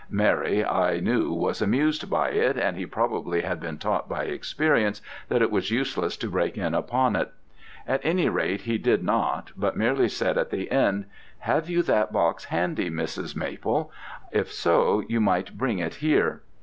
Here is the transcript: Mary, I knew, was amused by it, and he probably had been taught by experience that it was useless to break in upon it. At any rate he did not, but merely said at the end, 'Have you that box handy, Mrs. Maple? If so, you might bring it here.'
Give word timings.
Mary, 0.09 0.65
I 0.65 0.99
knew, 0.99 1.31
was 1.31 1.61
amused 1.61 2.09
by 2.09 2.29
it, 2.29 2.57
and 2.57 2.75
he 2.75 2.87
probably 2.87 3.41
had 3.41 3.59
been 3.59 3.77
taught 3.77 4.09
by 4.09 4.23
experience 4.23 4.99
that 5.29 5.43
it 5.43 5.51
was 5.51 5.69
useless 5.69 6.17
to 6.17 6.27
break 6.31 6.57
in 6.57 6.73
upon 6.73 7.15
it. 7.15 7.31
At 7.87 8.01
any 8.03 8.27
rate 8.27 8.61
he 8.61 8.79
did 8.79 9.03
not, 9.03 9.51
but 9.55 9.77
merely 9.77 10.09
said 10.09 10.39
at 10.39 10.49
the 10.49 10.71
end, 10.71 11.05
'Have 11.41 11.69
you 11.69 11.83
that 11.83 12.11
box 12.11 12.45
handy, 12.45 12.89
Mrs. 12.89 13.35
Maple? 13.35 13.91
If 14.31 14.51
so, 14.51 15.03
you 15.07 15.21
might 15.21 15.55
bring 15.55 15.77
it 15.77 15.93
here.' 15.93 16.41